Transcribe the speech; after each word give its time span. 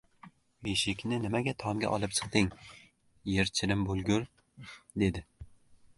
—Beshikni 0.67 1.19
nimaga 1.25 1.53
tomga 1.65 1.91
olib 1.99 2.17
chiqding, 2.21 2.49
yerchilim 3.35 3.87
bo‘lgur?— 3.91 4.29
dedi. 5.05 5.27